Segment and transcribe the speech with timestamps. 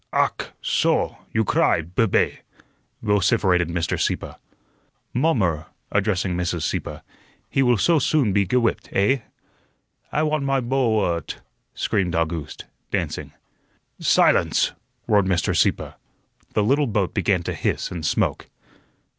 [0.13, 2.39] "Ach, soh; you cry, bube!"
[3.03, 4.01] vociferated Mr.
[4.01, 4.29] Sieppe.
[5.13, 6.63] "Mommer," addressing Mrs.
[6.63, 7.01] Sieppe,
[7.51, 9.19] "he will soh soon be ge whipt, eh?"
[10.11, 11.37] "I want my boa wut,"
[11.75, 13.31] screamed August, dancing.
[13.99, 14.71] "Silence!"
[15.05, 15.55] roared Mr.
[15.55, 15.93] Sieppe.
[16.55, 18.49] The little boat began to hiss and smoke.